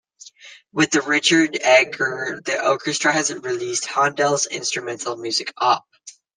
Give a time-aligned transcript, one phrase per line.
[0.73, 5.85] With Richard Egarr, the orchestra has released Handel's instrumental music Opp.